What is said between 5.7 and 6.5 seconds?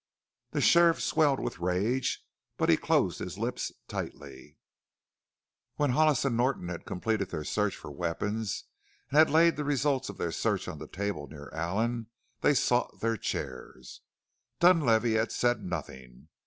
When Hollis and